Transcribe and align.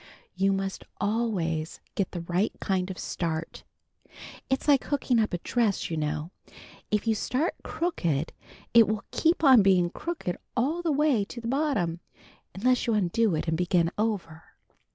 You 0.35 0.51
must 0.51 0.83
always 0.99 1.79
get 1.93 2.09
the 2.09 2.21
right 2.21 2.51
kind 2.59 2.89
of 2.89 2.97
start. 2.97 3.63
It's 4.49 4.67
like 4.67 4.85
hooking 4.85 5.19
up 5.19 5.31
a 5.31 5.37
dress, 5.37 5.91
you 5.91 5.95
know. 5.97 6.31
If 6.89 7.05
you 7.05 7.13
start 7.13 7.53
crooked 7.63 8.33
it 8.73 8.87
will 8.87 9.03
keep 9.11 9.43
on 9.43 9.61
being 9.61 9.91
crooked 9.91 10.37
all 10.57 10.81
the 10.81 10.91
way 10.91 11.17
down 11.17 11.25
to 11.25 11.41
the 11.41 11.47
bottom, 11.47 11.99
unless 12.55 12.87
you 12.87 12.95
undo 12.95 13.35
it 13.35 13.47
and 13.47 13.55
begin 13.55 13.91
over. 13.95 14.41